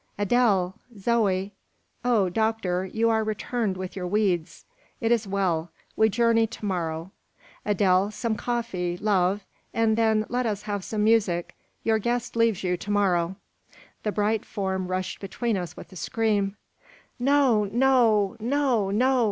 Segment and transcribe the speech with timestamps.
[0.17, 0.73] Adele!
[0.97, 1.53] Zoe!
[2.03, 4.65] Oh, doctor, you are returned with your weeds!
[4.99, 5.69] It is well.
[5.95, 7.11] We journey to morrow.
[7.67, 9.45] Adele, some coffee, love!
[9.75, 11.53] and then let us have some music.
[11.83, 13.35] Your guest leaves you to morrow."
[14.01, 16.57] The bright form rushed between us with a scream.
[17.19, 19.19] "No, no, no, no!"